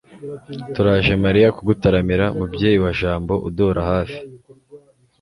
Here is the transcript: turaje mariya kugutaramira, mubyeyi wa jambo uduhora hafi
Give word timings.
turaje 0.73 1.13
mariya 1.23 1.49
kugutaramira, 1.57 2.25
mubyeyi 2.37 2.77
wa 2.83 2.91
jambo 2.99 3.33
uduhora 3.47 3.81
hafi 3.91 4.19